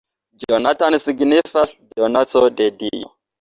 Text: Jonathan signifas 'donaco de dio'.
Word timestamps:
Jonathan 0.45 0.93
signifas 1.03 1.69
'donaco 1.93 2.41
de 2.63 2.67
dio'. 2.83 3.13